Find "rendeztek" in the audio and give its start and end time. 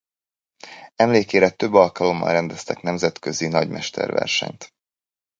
2.31-2.81